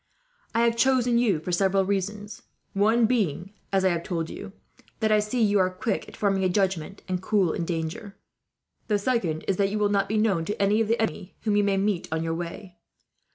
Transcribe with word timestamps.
"I 0.55 0.61
have 0.61 0.75
chosen 0.77 1.19
you 1.19 1.39
for 1.39 1.51
several 1.51 1.85
reasons, 1.85 2.41
one 2.73 3.05
being, 3.05 3.53
as 3.71 3.85
I 3.85 3.89
have 3.89 4.01
told 4.01 4.31
you, 4.31 4.51
that 4.99 5.11
I 5.11 5.19
see 5.19 5.43
you 5.43 5.59
are 5.59 5.69
quick 5.69 6.07
at 6.07 6.17
forming 6.17 6.43
a 6.43 6.49
judgment, 6.49 7.03
and 7.07 7.21
cool 7.21 7.53
in 7.53 7.65
danger. 7.65 8.17
The 8.87 8.97
second 8.97 9.43
is 9.47 9.57
that 9.57 9.69
you 9.69 9.77
will 9.77 9.89
not 9.89 10.09
be 10.09 10.17
known 10.17 10.43
to 10.45 10.59
any 10.59 10.81
of 10.81 10.87
the 10.87 10.99
enemy 10.99 11.35
whom 11.41 11.55
you 11.55 11.63
may 11.63 11.77
meet 11.77 12.07
on 12.11 12.23
your 12.23 12.33
way. 12.33 12.79